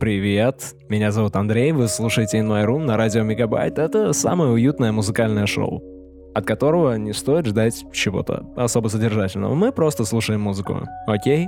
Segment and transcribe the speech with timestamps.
[0.00, 3.78] Привет, меня зовут Андрей, вы слушаете In My Room на радио Мегабайт.
[3.78, 5.82] Это самое уютное музыкальное шоу,
[6.34, 9.54] от которого не стоит ждать чего-то особо содержательного.
[9.54, 11.46] Мы просто слушаем музыку, окей?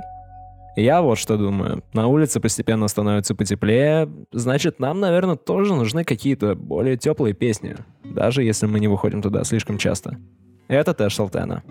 [0.77, 1.83] Я вот что думаю.
[1.93, 8.43] На улице постепенно становится потеплее, значит, нам, наверное, тоже нужны какие-то более теплые песни, даже
[8.43, 10.17] если мы не выходим туда слишком часто.
[10.67, 11.63] Это Тэш Салтена.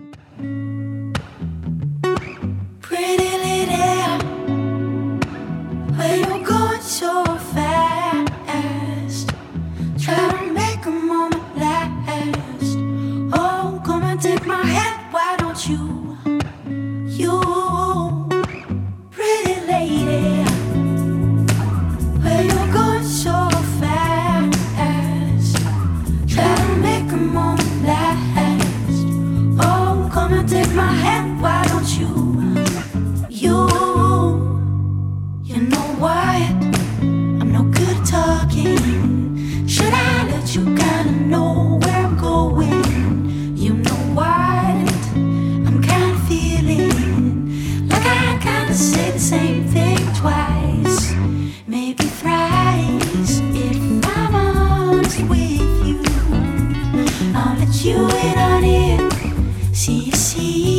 [57.83, 59.75] you in on it.
[59.75, 60.76] See you, see you.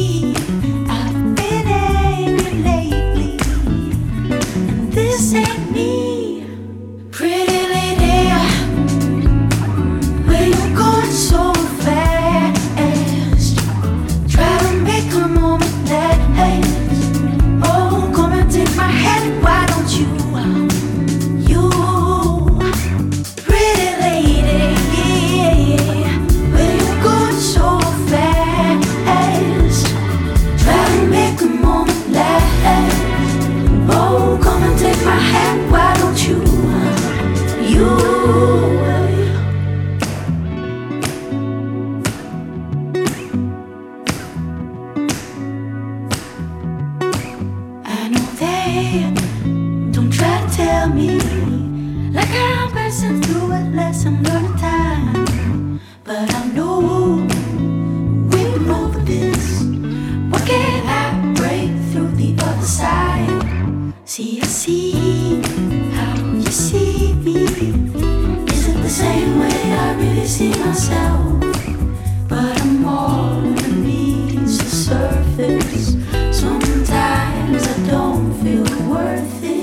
[79.19, 79.58] perfeito.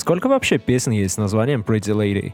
[0.00, 2.32] Сколько вообще песен есть с названием Pretty Lady?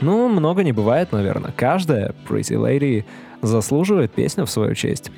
[0.00, 1.52] Ну, много не бывает, наверное.
[1.56, 3.04] Каждая Pretty Lady
[3.42, 5.10] заслуживает песню в свою честь.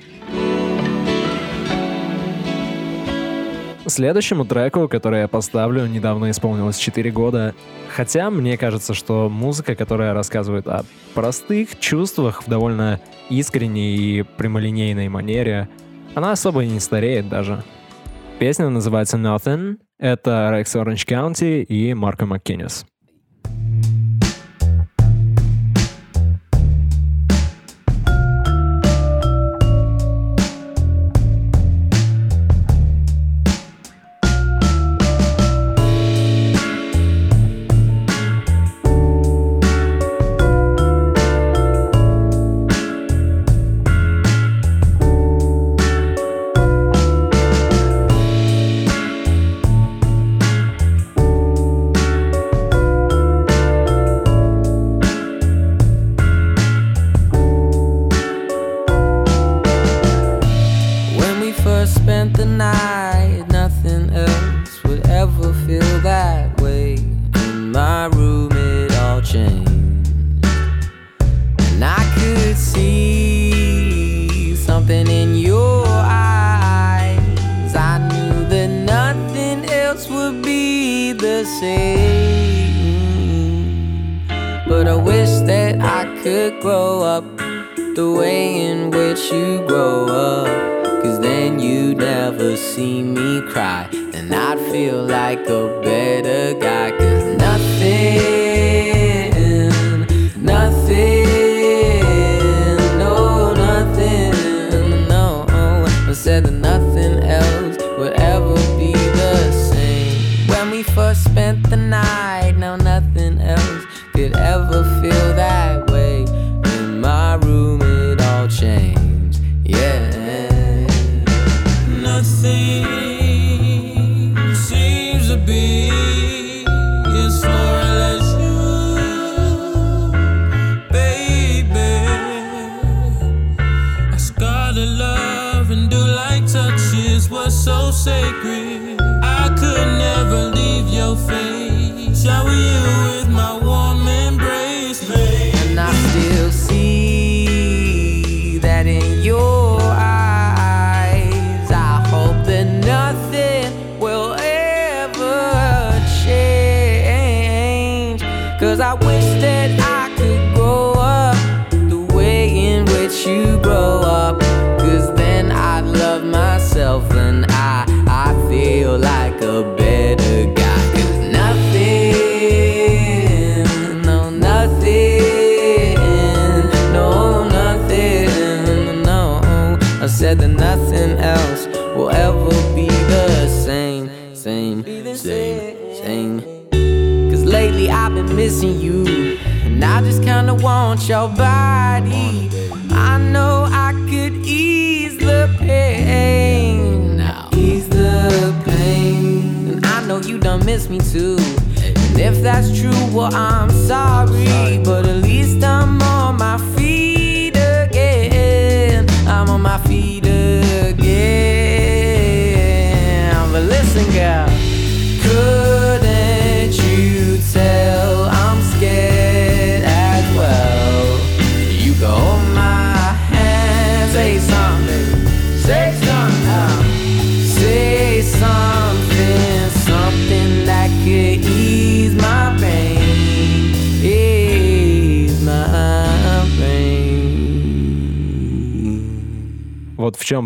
[3.87, 7.55] Следующему треку, который я поставлю, недавно исполнилось 4 года.
[7.95, 10.85] Хотя мне кажется, что музыка, которая рассказывает о
[11.15, 13.01] простых чувствах в довольно
[13.31, 15.69] искренней и прямолинейной манере,
[16.15, 17.63] она особо и не стареет даже.
[18.39, 22.85] Песня называется Nothing, это Rex Orange County и Марко МакКиннис.
[86.27, 87.25] could grow up
[87.95, 90.49] the way in which you grow up.
[91.01, 97.06] Cause then you'd never see me cry, and I'd feel like a better guy.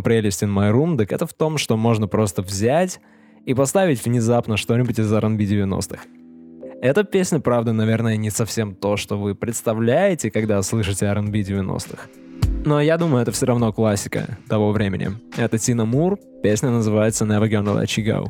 [0.01, 3.01] чем прелесть In My Room, так это в том, что можно просто взять
[3.45, 6.05] и поставить внезапно что-нибудь из R&B 90-х.
[6.83, 12.09] Эта песня, правда, наверное, не совсем то, что вы представляете, когда слышите R&B 90-х.
[12.65, 15.11] Но я думаю, это все равно классика того времени.
[15.37, 18.27] Это Тина Мур, песня называется «Never Gonna Let You Go».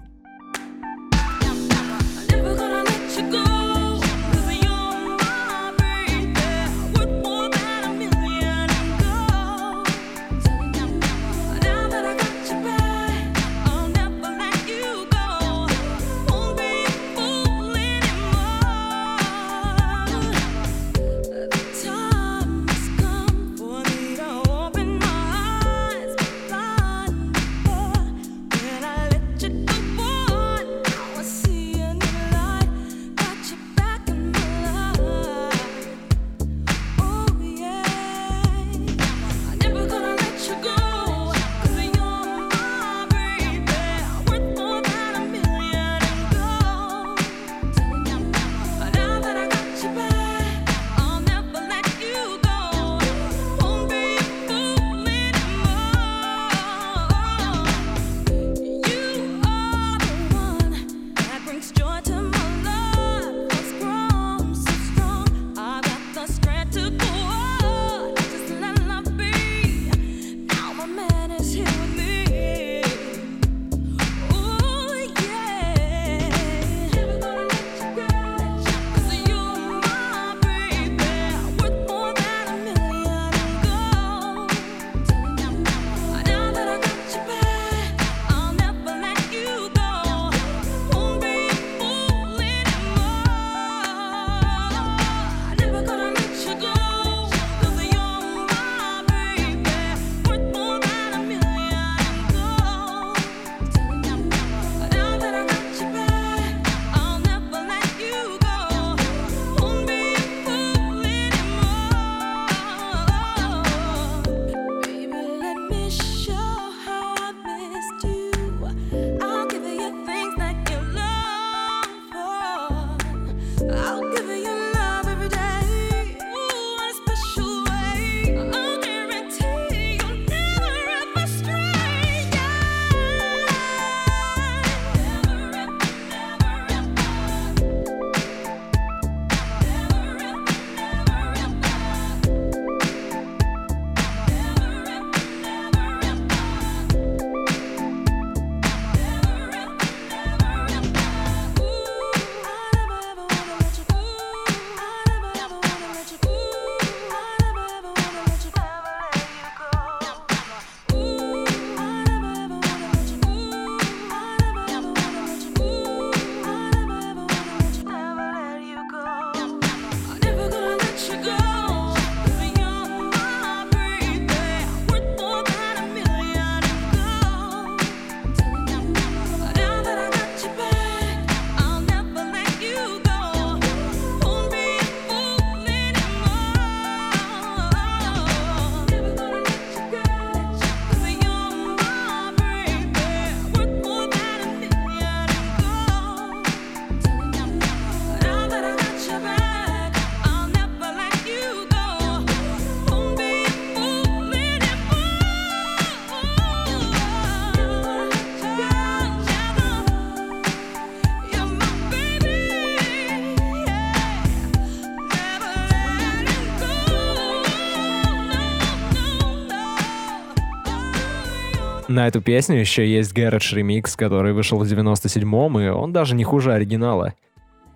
[222.01, 226.25] На эту песню еще есть Garage ремикс, который вышел в 97-м, и он даже не
[226.25, 227.13] хуже оригинала.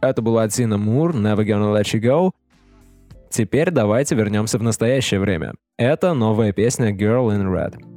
[0.00, 2.30] Это была Тина Мур, Never Gonna Let You Go.
[3.28, 5.52] Теперь давайте вернемся в настоящее время.
[5.76, 7.93] Это новая песня Girl in Red.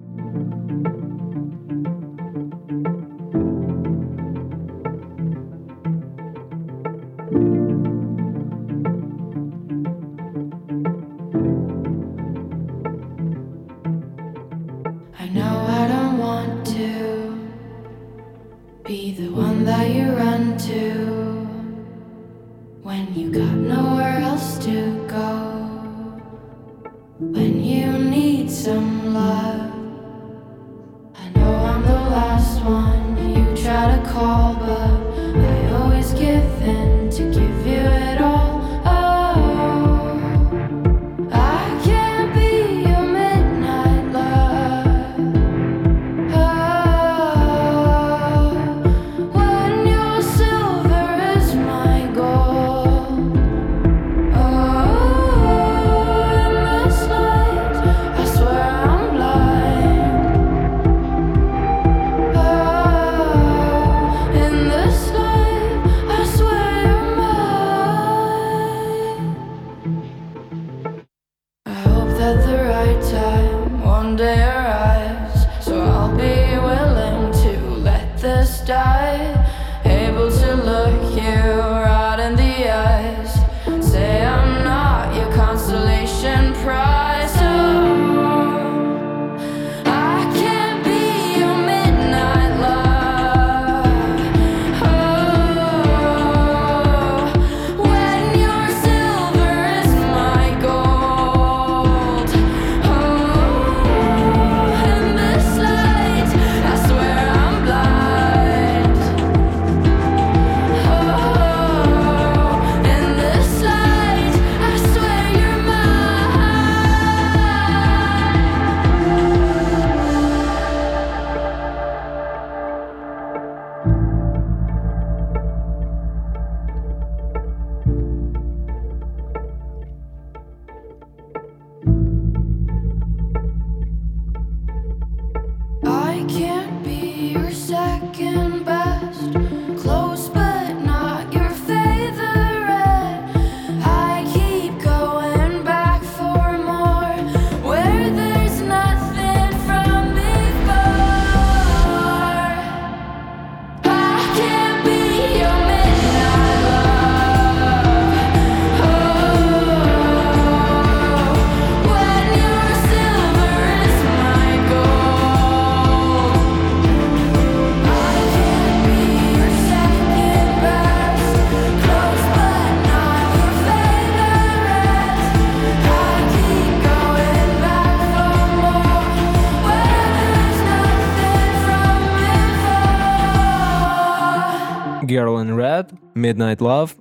[185.87, 186.91] Red, Midnight Love.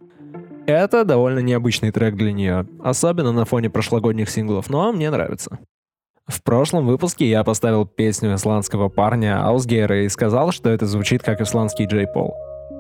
[0.67, 5.59] Это довольно необычный трек для нее, особенно на фоне прошлогодних синглов, но мне нравится.
[6.27, 11.41] В прошлом выпуске я поставил песню исландского парня Аусгейра и сказал, что это звучит как
[11.41, 12.35] исландский Джей Пол.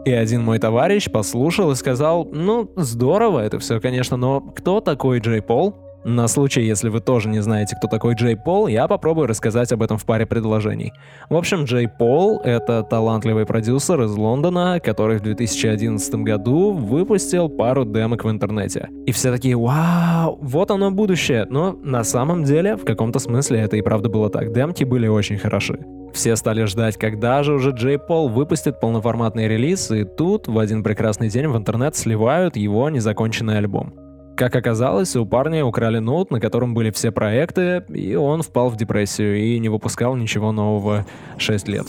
[0.05, 5.21] И один мой товарищ послушал и сказал, ну, здорово это все, конечно, но кто такой
[5.21, 5.77] Джей Пол?
[6.09, 9.83] На случай, если вы тоже не знаете, кто такой Джей Пол, я попробую рассказать об
[9.83, 10.93] этом в паре предложений.
[11.29, 17.85] В общем, Джей Пол— это талантливый продюсер из Лондона, который в 2011 году выпустил пару
[17.85, 18.89] демок в интернете.
[19.05, 21.45] И все такие, вау, вот оно будущее.
[21.51, 24.53] Но на самом деле, в каком-то смысле это и правда было так.
[24.53, 25.81] Демки были очень хороши.
[26.15, 30.85] Все стали ждать, когда же уже Джей Пол выпустит полноформатный релиз, и тут в один
[30.85, 34.06] прекрасный день в интернет сливают его незаконченный альбом.
[34.37, 38.76] Как оказалось, у парня украли ноут, на котором были все проекты, и он впал в
[38.76, 41.07] депрессию и не выпускал ничего нового
[41.38, 41.87] 6 лет.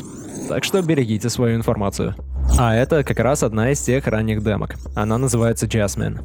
[0.47, 2.15] Так что берегите свою информацию.
[2.57, 4.75] А это как раз одна из тех ранних демок.
[4.95, 6.21] Она называется Jasmine.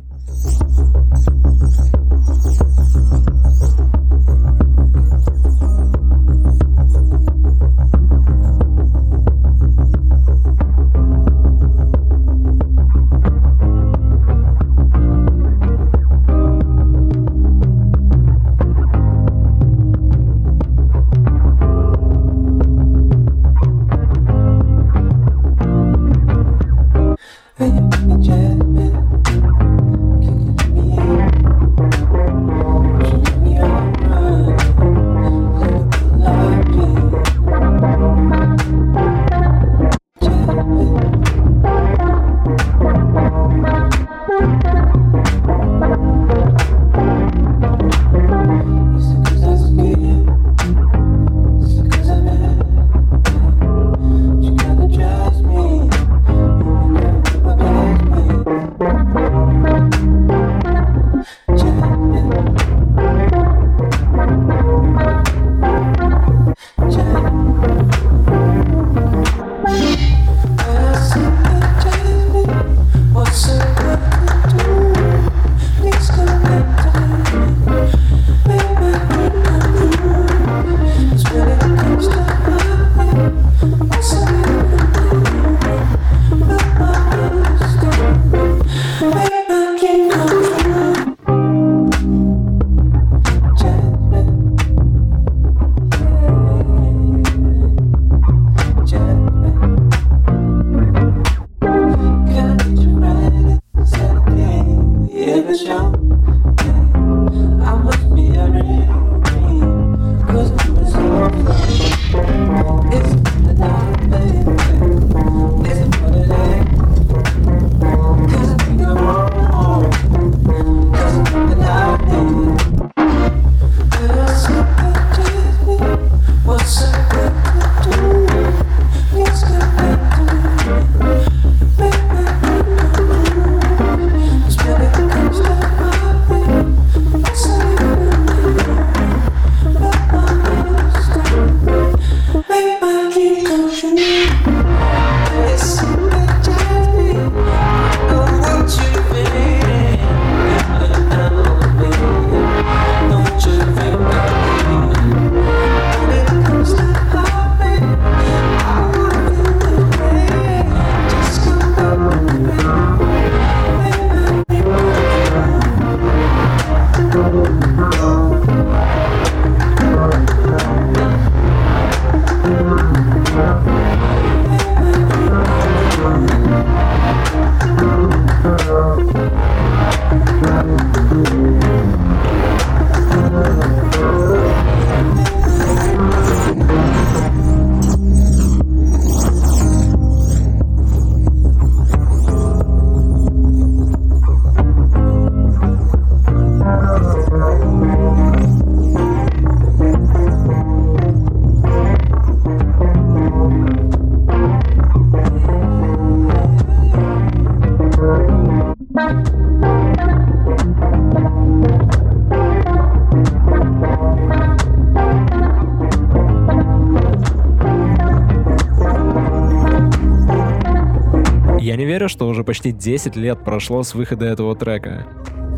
[222.43, 225.07] Уже почти 10 лет прошло с выхода этого трека.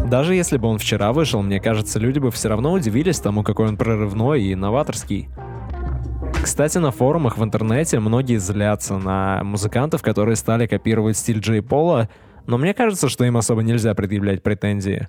[0.07, 3.69] Даже если бы он вчера вышел, мне кажется, люди бы все равно удивились тому, какой
[3.69, 5.29] он прорывной и новаторский.
[6.43, 12.11] Кстати, на форумах в интернете многие злятся на музыкантов, которые стали копировать стиль Джей Пола,
[12.47, 15.09] но мне кажется, что им особо нельзя предъявлять претензии.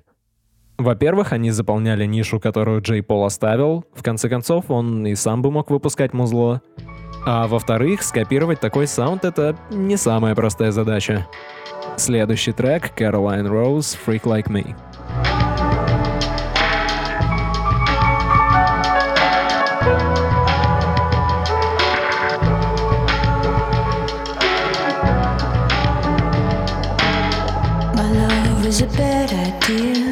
[0.78, 3.84] Во-первых, они заполняли нишу, которую Джей Пол оставил.
[3.92, 6.62] В конце концов, он и сам бы мог выпускать музло.
[7.28, 11.26] А во-вторых, скопировать такой саунд— это не самая простая задача.
[11.96, 14.76] Следующий трек— Caroline Rose «Freak Like Me».
[27.96, 30.05] My love is a bad idea.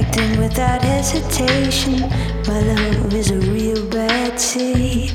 [0.00, 2.00] Acting without hesitation.
[2.46, 5.12] My love is a real bad seed.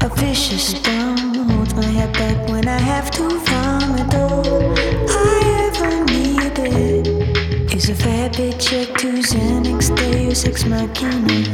[0.00, 4.14] A vicious storm holds my head back when I have to vomit.
[4.14, 4.66] All
[5.08, 7.06] I ever needed
[7.74, 11.44] is a fair paycheck to Xanax, Deus Ex Machina.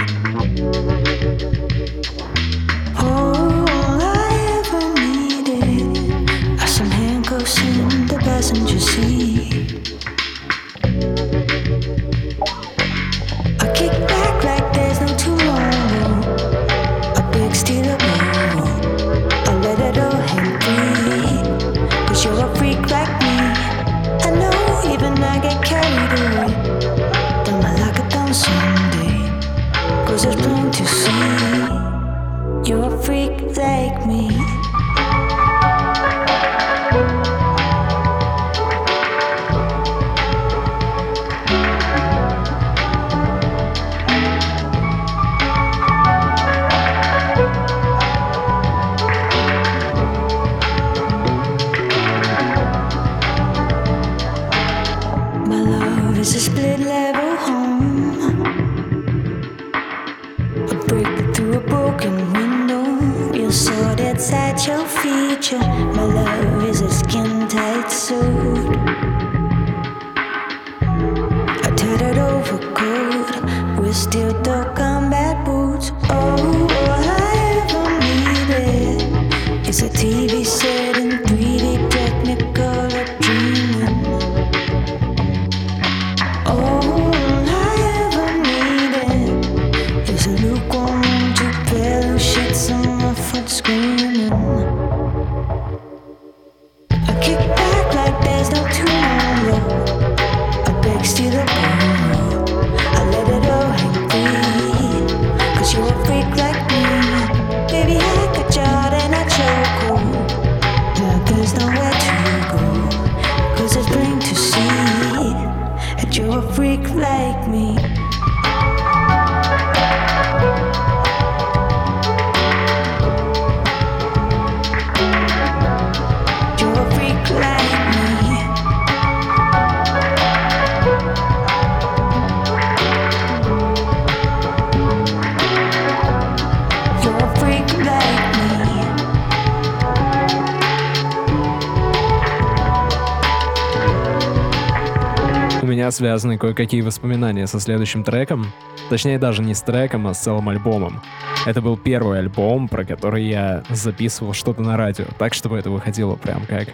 [146.01, 148.47] Связаны кое-какие воспоминания со следующим треком.
[148.89, 151.03] Точнее, даже не с треком, а с целым альбомом.
[151.45, 156.17] Это был первый альбом, про который я записывал что-то на радио, так, чтобы это выходило
[156.17, 156.69] прям как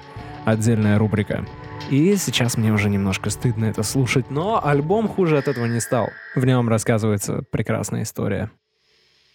[0.44, 1.44] отдельная рубрика.
[1.90, 6.10] И сейчас мне уже немножко стыдно это слушать, но альбом хуже от этого не стал.
[6.36, 8.52] В нем рассказывается прекрасная история.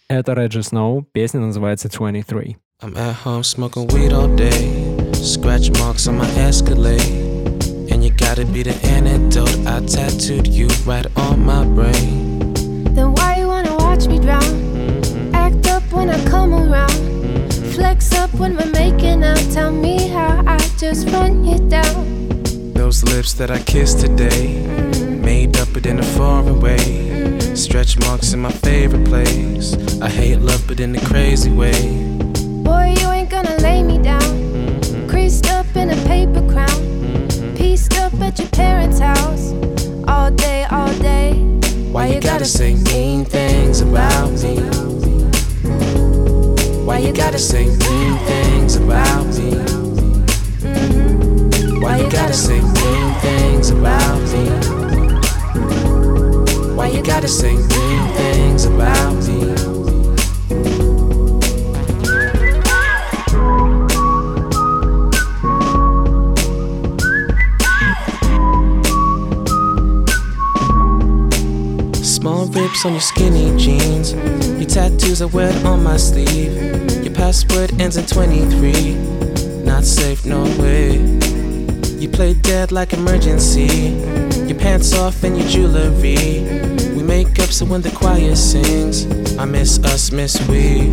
[0.08, 2.56] Это Реджи Сноу, песня называется 23.
[2.80, 4.50] I'm at home smoking weed all day,
[5.12, 7.31] scratch marks on my Escalade.
[8.22, 9.66] Gotta be the antidote.
[9.66, 12.54] I tattooed you right on my brain.
[12.94, 14.40] Then why you wanna watch me drown?
[14.42, 15.34] Mm-hmm.
[15.34, 16.90] Act up when I come around.
[16.90, 17.72] Mm-hmm.
[17.72, 19.42] Flex up when we're making out.
[19.52, 22.72] Tell me how I just run you down.
[22.72, 25.20] Those lips that I kissed today, mm-hmm.
[25.20, 27.38] made up but in a foreign way.
[27.54, 29.74] Stretch marks in my favorite place.
[30.00, 31.78] I hate love, but in a crazy way.
[32.64, 34.32] Boy, you ain't gonna lay me down.
[35.06, 36.21] Creased up in a paper
[47.12, 49.50] you gotta say mean things about me?
[51.78, 54.48] Why you gotta say mean things about me?
[56.74, 58.21] Why you gotta say mean things
[72.84, 74.12] On your skinny jeans.
[74.58, 77.04] Your tattoos are wet on my sleeve.
[77.04, 78.94] Your password ends in 23.
[79.62, 80.94] Not safe, no way.
[82.00, 83.90] You play dead like emergency.
[84.48, 86.42] Your pants off and your jewelry.
[86.96, 89.06] We make up so when the choir sings,
[89.38, 90.90] I miss us, miss we.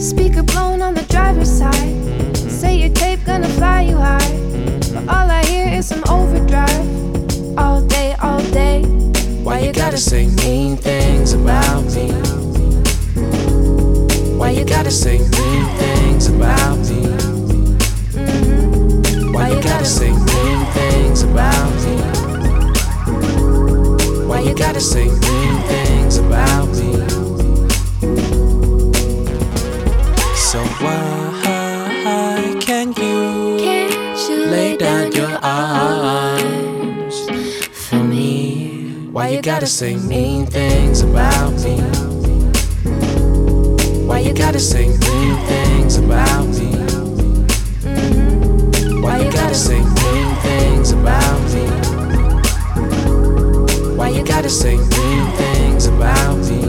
[0.00, 2.36] Speaker blown on the driver's side.
[2.36, 4.32] Say your tape gonna fly you high.
[4.94, 7.58] But all I hear is some overdrive.
[7.58, 8.95] All day, all day.
[9.56, 12.12] Why you gotta say mean things about me?
[14.36, 17.06] Why you gotta say mean things about me?
[19.32, 21.96] Why you gotta say mean things about me?
[24.26, 26.95] Why you gotta say mean things about me?
[39.46, 41.76] Gotta say mean things about me?
[44.04, 46.72] Why you gotta say mean things about me?
[49.00, 51.64] Why you gotta say mean things about me?
[53.94, 56.65] Why you gotta say mean things about me?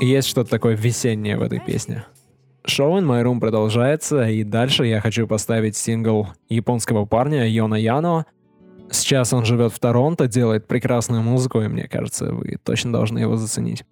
[0.00, 2.04] Есть что-то такое весеннее в этой песне.
[2.64, 8.26] Шоу In My Room продолжается, и дальше я хочу поставить сингл японского парня Йона Яно.
[8.90, 13.36] Сейчас он живет в Торонто, делает прекрасную музыку, и мне кажется, вы точно должны его
[13.36, 13.84] заценить.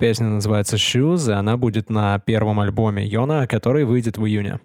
[0.00, 4.60] Песня называется Shoes, и она будет на первом альбоме Йона, который выйдет в июне.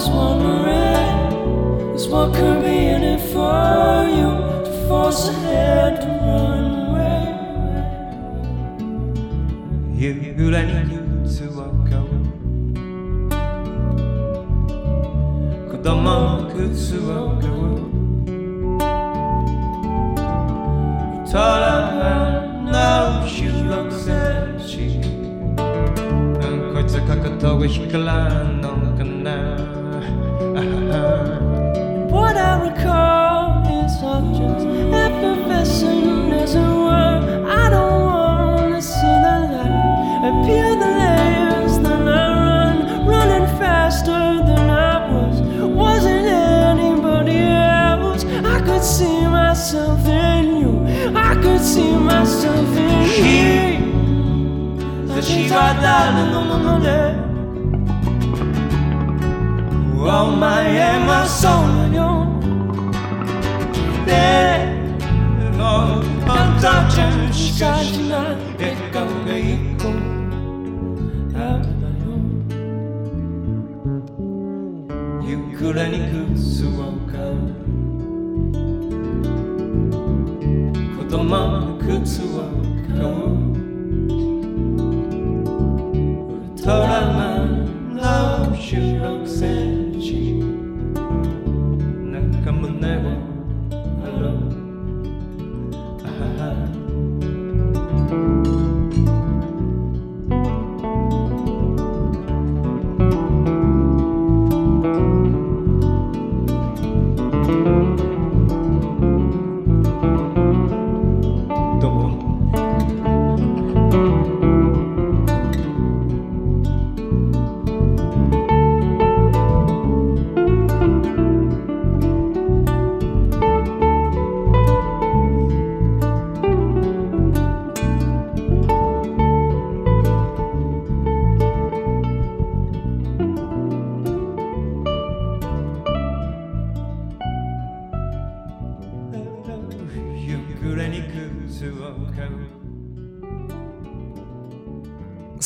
[0.00, 4.30] always wondering is what could be in it for you
[4.64, 7.22] to force a hand to run away.
[9.94, 10.96] You, you let me
[11.36, 12.18] to walk away.
[15.70, 17.60] 子供靴を買う
[21.26, 25.00] Tall and now she looks at she
[26.74, 28.59] こいつかかとを引かない
[53.22, 56.40] king, the Shiva Dal,
[60.12, 62.26] Oh my Emma Solagnon
[64.06, 64.60] Dead
[65.56, 66.98] Lord Untouched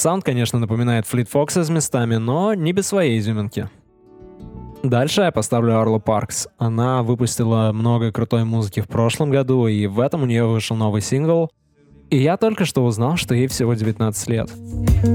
[0.04, 3.70] Саунд, конечно, напоминает Fleet Foxes местами, но не без своей изюминки.
[4.82, 6.46] Дальше я поставлю Arlo Parks.
[6.58, 11.00] Она выпустила много крутой музыки в прошлом году, и в этом у нее вышел новый
[11.00, 11.50] сингл.
[12.10, 14.50] И я только что узнал, что ей всего 19 лет.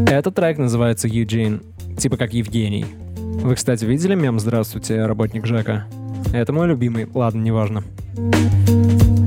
[0.08, 1.62] Этот трек называется Eugene.
[1.96, 2.88] типа как «Евгений».
[3.44, 5.86] Вы, кстати, видели мем «Здравствуйте, работник Жека»?
[6.34, 7.84] Это мой любимый, ладно, неважно.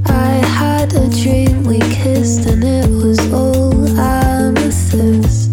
[0.08, 5.51] I had a dream we kissed and it was all amethyst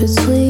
[0.00, 0.49] between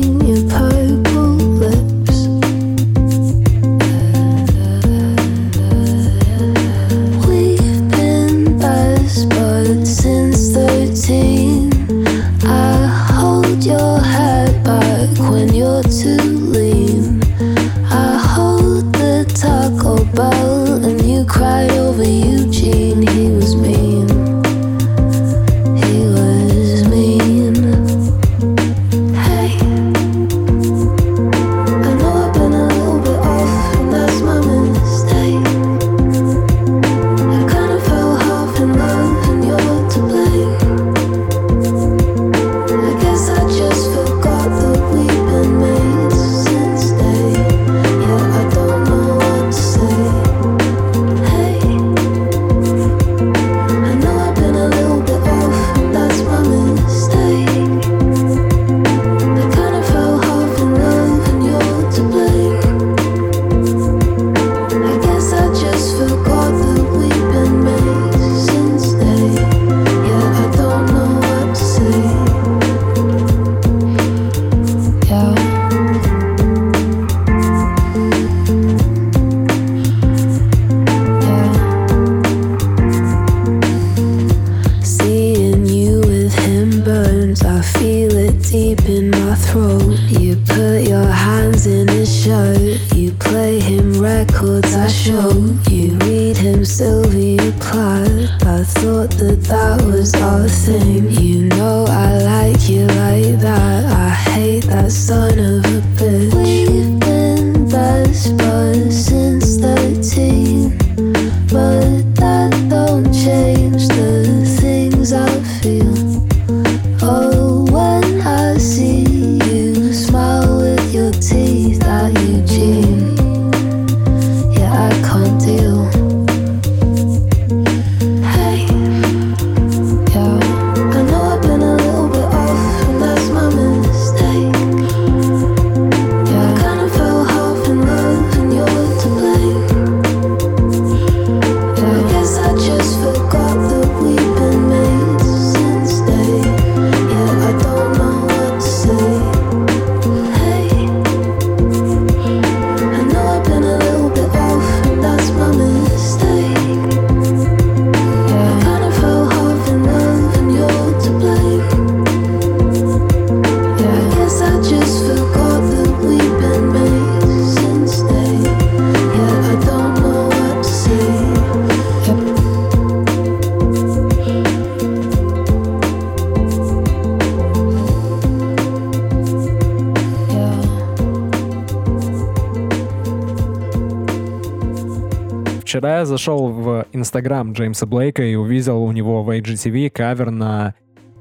[185.80, 190.74] Вчера я зашел в инстаграм Джеймса Блейка и увидел у него в IGTV кавер на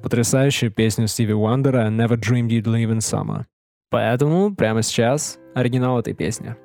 [0.03, 3.45] потрясающую песню Стиви Уандера «Never Dreamed You'd Live in Summer».
[3.89, 6.57] Поэтому прямо сейчас оригинал этой песни.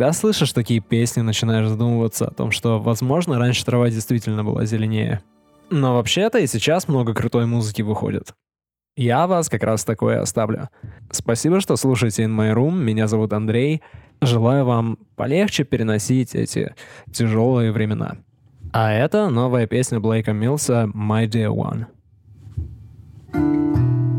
[0.00, 5.20] Когда слышишь такие песни, начинаешь задумываться о том, что, возможно, раньше трава действительно была зеленее.
[5.68, 8.32] Но вообще-то и сейчас много крутой музыки выходит.
[8.96, 10.70] Я вас как раз такое оставлю.
[11.10, 12.76] Спасибо, что слушаете In My Room.
[12.76, 13.82] Меня зовут Андрей.
[14.22, 16.74] Желаю вам полегче переносить эти
[17.12, 18.16] тяжелые времена.
[18.72, 21.84] А это новая песня Блейка Милса «My Dear One».
[23.34, 24.09] more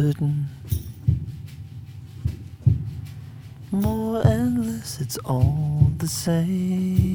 [0.00, 0.48] certain.
[3.70, 7.09] More endless, it's all the same.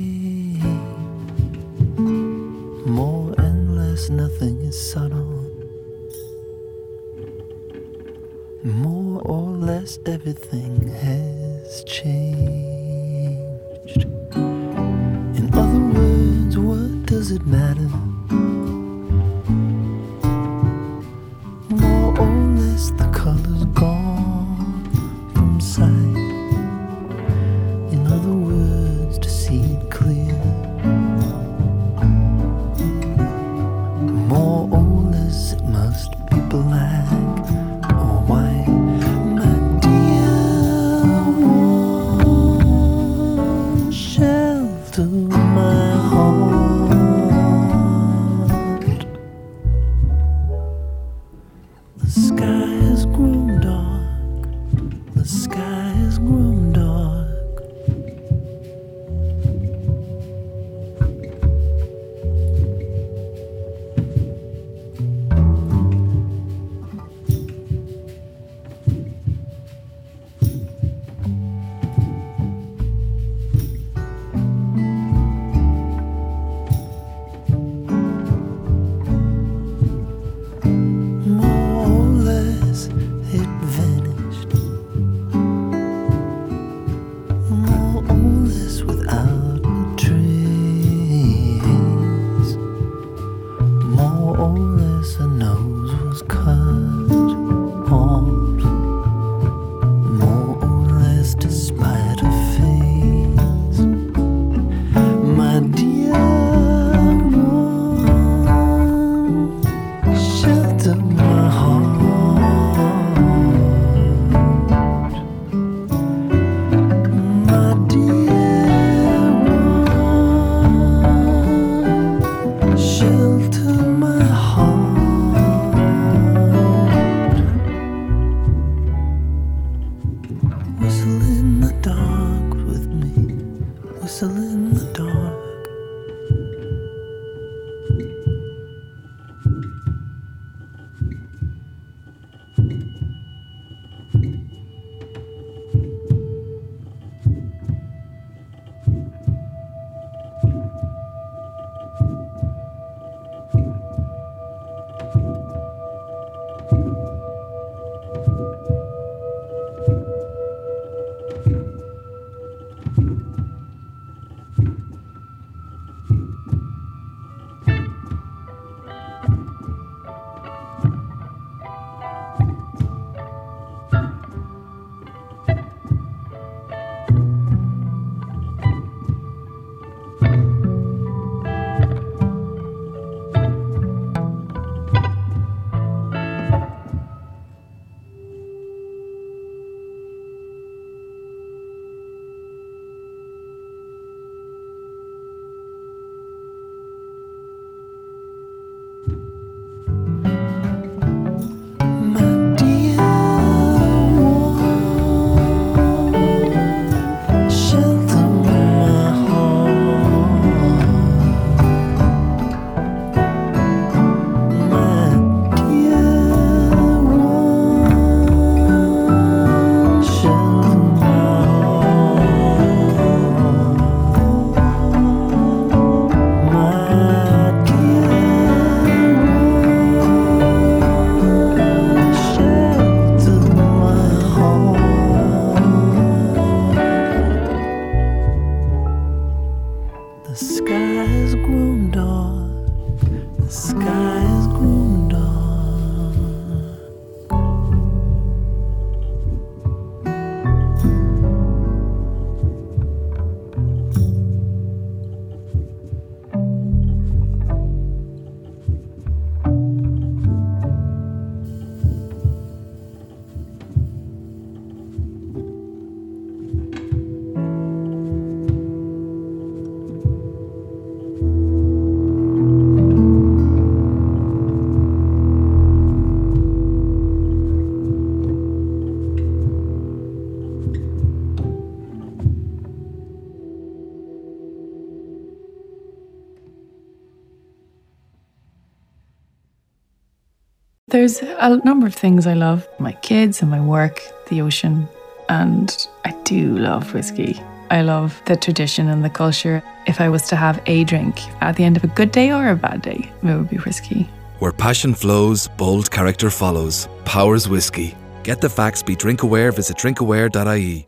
[291.06, 294.88] There's a number of things I love my kids and my work, the ocean,
[295.30, 295.70] and
[296.04, 297.40] I do love whiskey.
[297.70, 299.62] I love the tradition and the culture.
[299.86, 302.50] If I was to have a drink at the end of a good day or
[302.50, 304.10] a bad day, it would be whiskey.
[304.40, 306.88] Where passion flows, bold character follows.
[307.06, 307.96] Powers Whiskey.
[308.24, 310.84] Get the facts, be drink aware, visit drinkaware.ie.